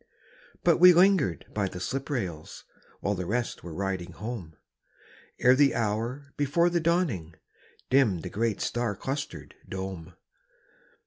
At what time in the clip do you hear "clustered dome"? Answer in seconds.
8.95-10.15